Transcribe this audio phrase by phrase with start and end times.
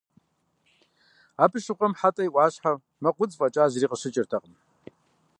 [1.43, 4.53] Абы щыгъуэм Хьэтӏэ и ӏуащхьэм мэкъу, удз фӏэкӏа зыри къыщыкӏыртэкъым.